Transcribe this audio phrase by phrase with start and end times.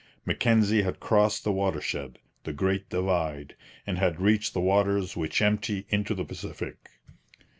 [0.25, 3.55] Mackenzie had crossed the watershed, the Great Divide,
[3.85, 6.89] and had reached the waters which empty into the Pacific.